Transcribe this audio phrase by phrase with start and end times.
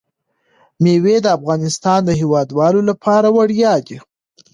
[0.83, 3.97] مېوې د افغانستان د هیوادوالو لپاره ویاړ دی.